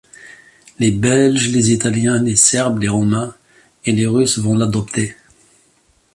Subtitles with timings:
[0.79, 3.35] Les Belges, les Italiens, les Serbes, les Roumains,
[3.85, 5.15] et les Russes vont l’adopter.